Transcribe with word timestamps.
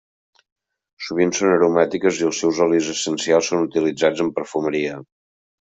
Sovint 1.07 1.33
són 1.39 1.51
aromàtiques 1.57 2.23
i 2.23 2.25
els 2.29 2.41
seus 2.45 2.63
olis 2.67 2.89
essencials 2.95 3.53
són 3.53 3.69
utilitzats 3.69 4.27
en 4.27 4.35
perfumeria. 4.41 5.01